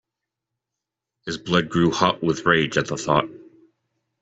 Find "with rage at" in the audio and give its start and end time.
2.23-2.87